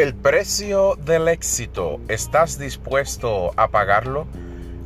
[0.00, 4.26] El precio del éxito, ¿estás dispuesto a pagarlo?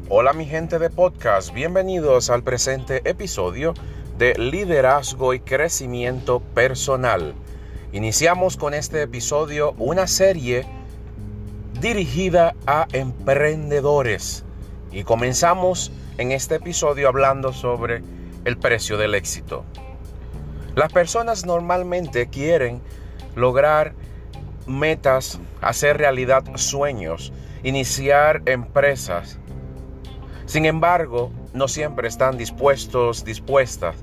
[0.08, 3.74] Hola mi gente de podcast, bienvenidos al presente episodio
[4.18, 7.36] de Liderazgo y Crecimiento Personal.
[7.92, 10.66] Iniciamos con este episodio una serie
[11.80, 14.44] dirigida a emprendedores
[14.90, 18.02] y comenzamos en este episodio hablando sobre
[18.44, 19.64] el precio del éxito.
[20.74, 22.82] Las personas normalmente quieren
[23.36, 23.94] lograr
[24.66, 27.32] metas, hacer realidad sueños,
[27.62, 29.38] iniciar empresas.
[30.46, 33.96] Sin embargo, no siempre están dispuestos, dispuestas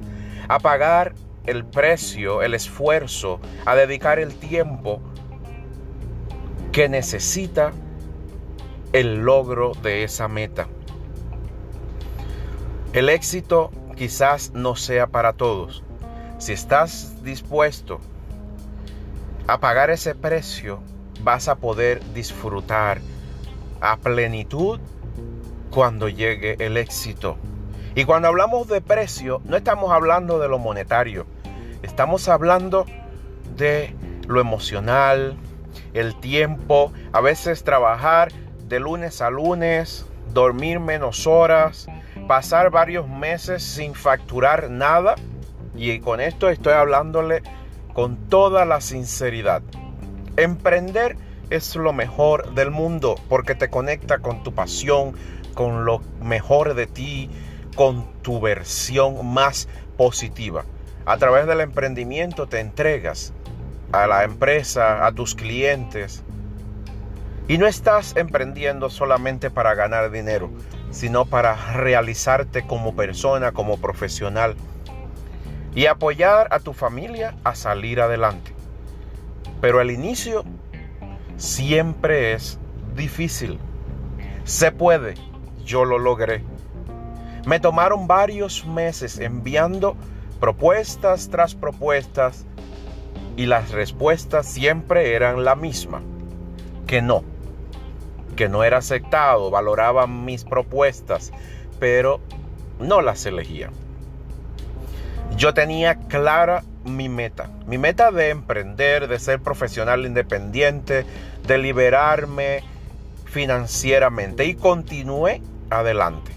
[0.47, 1.13] a pagar
[1.45, 5.01] el precio, el esfuerzo, a dedicar el tiempo
[6.71, 7.71] que necesita
[8.93, 10.67] el logro de esa meta.
[12.93, 15.83] El éxito quizás no sea para todos.
[16.37, 17.99] Si estás dispuesto
[19.51, 20.79] a pagar ese precio,
[21.23, 23.01] vas a poder disfrutar
[23.81, 24.79] a plenitud
[25.71, 27.35] cuando llegue el éxito.
[27.93, 31.25] Y cuando hablamos de precio, no estamos hablando de lo monetario,
[31.83, 32.85] estamos hablando
[33.57, 33.93] de
[34.25, 35.35] lo emocional,
[35.93, 38.31] el tiempo, a veces trabajar
[38.69, 41.87] de lunes a lunes, dormir menos horas,
[42.25, 45.15] pasar varios meses sin facturar nada.
[45.75, 47.43] Y con esto estoy hablándole
[47.93, 49.61] con toda la sinceridad.
[50.37, 51.17] Emprender
[51.49, 55.13] es lo mejor del mundo porque te conecta con tu pasión,
[55.53, 57.29] con lo mejor de ti,
[57.75, 60.63] con tu versión más positiva.
[61.05, 63.33] A través del emprendimiento te entregas
[63.91, 66.23] a la empresa, a tus clientes.
[67.47, 70.49] Y no estás emprendiendo solamente para ganar dinero,
[70.91, 74.55] sino para realizarte como persona, como profesional
[75.73, 78.53] y apoyar a tu familia a salir adelante.
[79.61, 80.43] Pero el inicio
[81.37, 82.59] siempre es
[82.95, 83.59] difícil.
[84.43, 85.15] Se puede,
[85.63, 86.43] yo lo logré.
[87.45, 89.95] Me tomaron varios meses enviando
[90.39, 92.45] propuestas tras propuestas
[93.37, 96.01] y las respuestas siempre eran la misma,
[96.85, 97.23] que no,
[98.35, 101.31] que no era aceptado, valoraban mis propuestas,
[101.79, 102.19] pero
[102.79, 103.71] no las elegía
[105.41, 107.49] yo tenía clara mi meta.
[107.65, 111.03] Mi meta de emprender, de ser profesional independiente,
[111.47, 112.63] de liberarme
[113.25, 115.41] financieramente y continué
[115.71, 116.31] adelante.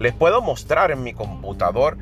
[0.00, 1.96] Les puedo mostrar en mi computador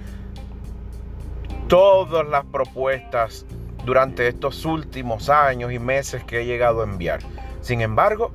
[1.69, 3.45] todas las propuestas
[3.85, 7.21] durante estos últimos años y meses que he llegado a enviar.
[7.61, 8.33] Sin embargo,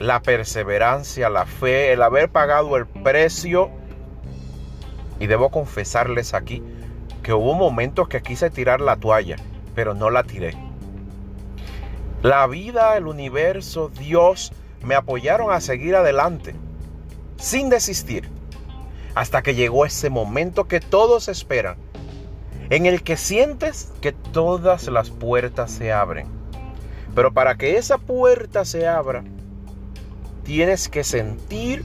[0.00, 3.70] la perseverancia, la fe, el haber pagado el precio,
[5.20, 6.62] y debo confesarles aquí,
[7.26, 9.34] que hubo momentos que quise tirar la toalla,
[9.74, 10.54] pero no la tiré.
[12.22, 14.52] La vida, el universo, Dios
[14.84, 16.54] me apoyaron a seguir adelante,
[17.36, 18.30] sin desistir,
[19.16, 21.78] hasta que llegó ese momento que todos esperan,
[22.70, 26.28] en el que sientes que todas las puertas se abren.
[27.12, 29.24] Pero para que esa puerta se abra,
[30.44, 31.84] tienes que sentir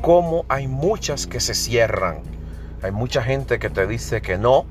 [0.00, 2.39] como hay muchas que se cierran
[2.82, 4.66] hay mucha gente que te dice que no,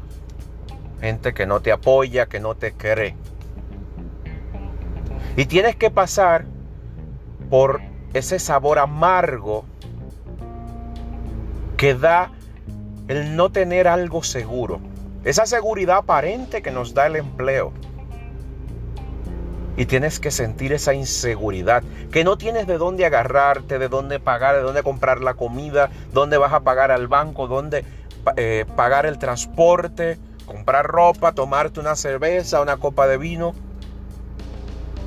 [0.99, 3.15] gente que no te apoya, que no te cree.
[5.35, 6.45] Y tienes que pasar
[7.49, 7.81] por
[8.13, 9.65] ese sabor amargo
[11.77, 12.31] que da
[13.07, 14.81] el no tener algo seguro.
[15.23, 17.73] Esa seguridad aparente que nos da el empleo.
[19.79, 24.57] Y tienes que sentir esa inseguridad, que no tienes de dónde agarrarte, de dónde pagar,
[24.57, 27.85] de dónde comprar la comida, dónde vas a pagar al banco, dónde
[28.35, 33.53] eh, pagar el transporte, comprar ropa, tomarte una cerveza, una copa de vino.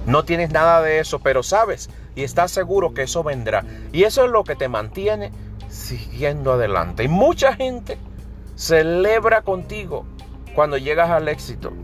[0.07, 3.67] No tienes nada de eso, pero sabes y estás seguro que eso vendrá.
[3.93, 5.33] Y eso es lo que te mantiene
[5.69, 7.05] siguiendo adelante.
[7.05, 7.99] Y mucha gente
[8.57, 10.07] celebra contigo
[10.55, 11.75] cuando llegas al éxito.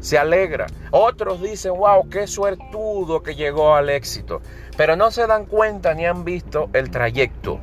[0.00, 0.66] Se alegra.
[0.90, 4.40] Otros dicen, wow, qué suertudo que llegó al éxito.
[4.76, 7.60] Pero no se dan cuenta ni han visto el trayecto.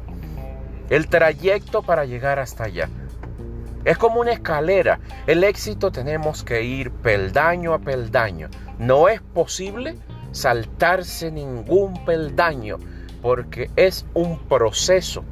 [0.89, 2.89] El trayecto para llegar hasta allá.
[3.83, 4.99] Es como una escalera.
[5.25, 8.49] El éxito tenemos que ir peldaño a peldaño.
[8.77, 9.97] No es posible
[10.31, 12.77] saltarse ningún peldaño
[13.21, 15.23] porque es un proceso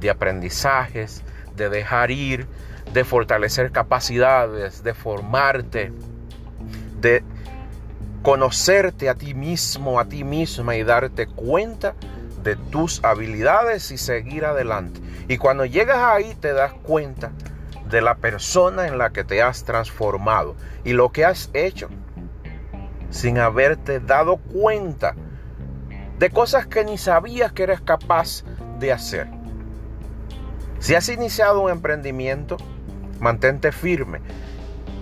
[0.00, 1.22] de aprendizajes,
[1.56, 2.46] de dejar ir,
[2.92, 5.92] de fortalecer capacidades, de formarte,
[7.04, 7.22] de
[8.22, 11.94] conocerte a ti mismo, a ti misma y darte cuenta
[12.42, 15.00] de tus habilidades y seguir adelante.
[15.28, 17.32] Y cuando llegas ahí te das cuenta
[17.90, 21.90] de la persona en la que te has transformado y lo que has hecho
[23.10, 25.14] sin haberte dado cuenta
[26.18, 28.44] de cosas que ni sabías que eres capaz
[28.80, 29.28] de hacer.
[30.78, 32.56] Si has iniciado un emprendimiento,
[33.20, 34.20] mantente firme.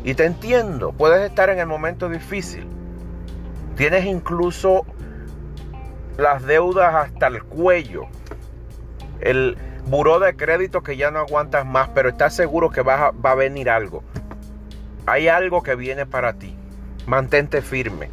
[0.04, 2.66] Y te entiendo, puedes estar en el momento difícil.
[3.76, 4.84] Tienes incluso
[6.16, 8.06] las deudas hasta el cuello.
[9.20, 9.56] El
[9.86, 13.70] buró de crédito que ya no aguantas más, pero estás seguro que va a, venir
[13.70, 14.02] algo.
[15.06, 16.56] Hay algo que viene para ti.
[17.06, 18.10] Mantente firme.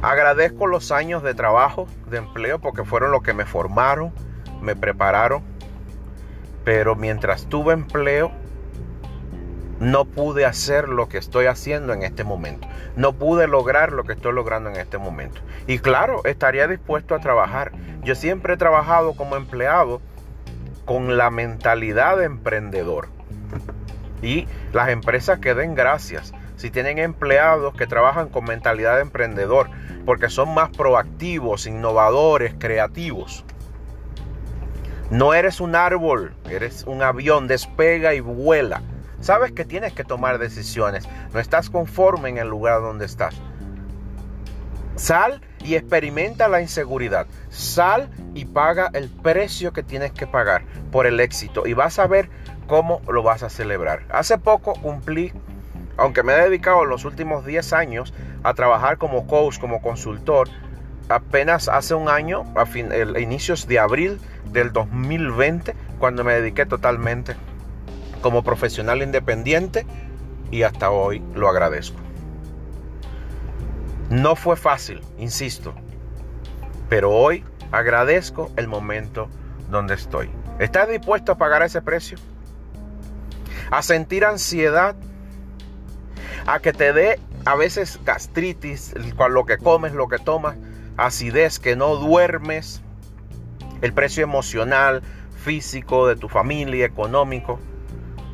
[0.00, 4.12] Agradezco los años de trabajo, de empleo, porque fueron los que me formaron,
[4.60, 5.42] me prepararon.
[6.64, 8.30] Pero mientras tuve empleo,
[9.80, 12.66] no pude hacer lo que estoy haciendo en este momento.
[12.96, 15.40] No pude lograr lo que estoy logrando en este momento.
[15.66, 17.72] Y claro, estaría dispuesto a trabajar.
[18.02, 20.00] Yo siempre he trabajado como empleado
[20.84, 23.08] con la mentalidad de emprendedor.
[24.22, 29.70] Y las empresas que den gracias si tienen empleados que trabajan con mentalidad de emprendedor,
[30.04, 33.44] porque son más proactivos, innovadores, creativos.
[35.10, 38.82] No eres un árbol, eres un avión, despega y vuela.
[39.20, 41.08] Sabes que tienes que tomar decisiones.
[41.32, 43.34] No estás conforme en el lugar donde estás.
[44.94, 47.26] Sal y experimenta la inseguridad.
[47.50, 51.66] Sal y paga el precio que tienes que pagar por el éxito.
[51.66, 52.30] Y vas a ver
[52.66, 54.02] cómo lo vas a celebrar.
[54.10, 55.32] Hace poco cumplí,
[55.96, 60.48] aunque me he dedicado los últimos 10 años a trabajar como coach, como consultor,
[61.08, 64.20] apenas hace un año, a, fin, a inicios de abril
[64.52, 67.34] del 2020, cuando me dediqué totalmente
[68.20, 69.86] como profesional independiente
[70.50, 71.98] y hasta hoy lo agradezco.
[74.10, 75.74] No fue fácil, insisto,
[76.88, 79.28] pero hoy agradezco el momento
[79.70, 80.30] donde estoy.
[80.58, 82.18] ¿Estás dispuesto a pagar ese precio?
[83.70, 84.96] A sentir ansiedad,
[86.46, 88.94] a que te dé a veces gastritis,
[89.30, 90.56] lo que comes, lo que tomas,
[90.96, 92.82] acidez, que no duermes,
[93.82, 95.02] el precio emocional,
[95.36, 97.60] físico de tu familia, económico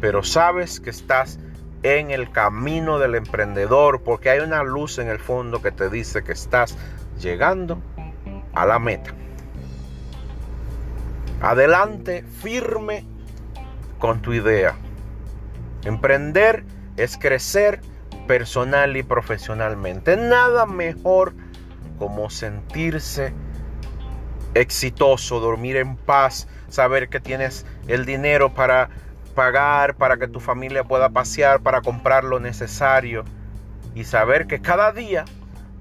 [0.05, 1.39] pero sabes que estás
[1.83, 6.23] en el camino del emprendedor porque hay una luz en el fondo que te dice
[6.23, 6.77] que estás
[7.19, 7.81] llegando
[8.53, 9.15] a la meta.
[11.41, 13.07] Adelante, firme
[13.99, 14.75] con tu idea.
[15.87, 16.65] Emprender
[16.99, 17.81] es crecer
[18.27, 20.19] personal y profesionalmente.
[20.19, 21.33] Nada mejor
[21.99, 23.33] como sentirse
[24.53, 28.91] exitoso, dormir en paz, saber que tienes el dinero para
[29.35, 33.25] pagar para que tu familia pueda pasear, para comprar lo necesario
[33.95, 35.25] y saber que cada día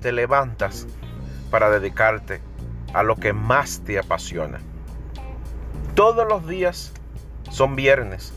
[0.02, 0.88] te levantas
[1.50, 2.42] para dedicarte
[2.94, 4.60] a lo que más te apasiona.
[5.96, 6.94] Todos los días
[7.50, 8.34] son viernes.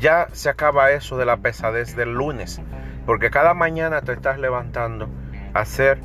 [0.00, 2.60] Ya se acaba eso de la pesadez del lunes,
[3.04, 5.08] porque cada mañana te estás levantando
[5.54, 6.00] a ser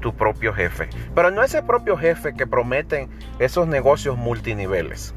[0.00, 0.88] tu propio jefe.
[1.14, 5.14] Pero no ese propio jefe que prometen esos negocios multiniveles.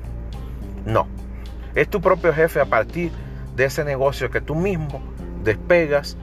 [0.85, 1.07] No,
[1.75, 3.11] es tu propio jefe a partir
[3.55, 5.01] de ese negocio que tú mismo
[5.43, 6.17] despegas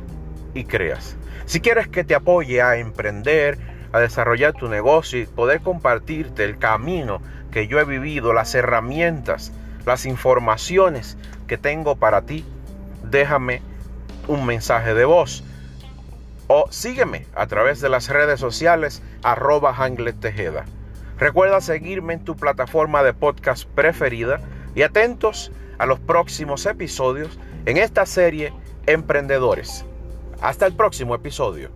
[0.55, 1.17] y creas.
[1.45, 3.59] Si quieres que te apoye a emprender,
[3.93, 7.21] a desarrollar tu negocio y poder compartirte el camino
[7.51, 9.53] que yo he vivido, las herramientas,
[9.85, 11.17] las informaciones
[11.47, 12.45] que tengo para ti,
[13.05, 13.63] déjame
[14.29, 15.45] un mensaje de voz
[16.49, 19.75] o sígueme a través de las redes sociales arroba
[20.21, 20.65] Tejeda.
[21.19, 24.41] Recuerda seguirme en tu plataforma de podcast preferida
[24.77, 28.53] y atentos a los próximos episodios en esta serie
[28.87, 29.85] Emprendedores.
[30.41, 31.71] Hasta el próximo episodio.